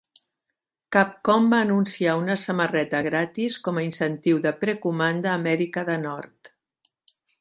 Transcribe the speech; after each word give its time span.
Capcom 0.95 1.49
va 1.51 1.59
anunciar 1.65 2.15
una 2.21 2.37
samarreta 2.45 3.01
gratis 3.09 3.59
com 3.67 3.77
a 3.77 3.83
incentiu 3.91 4.41
de 4.47 4.55
precomanda 4.65 5.33
a 5.35 5.37
Amèrica 5.43 5.85
de 5.91 5.99
Nord. 6.09 6.55